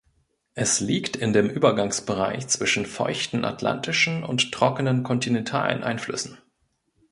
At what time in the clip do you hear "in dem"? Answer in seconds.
1.15-1.47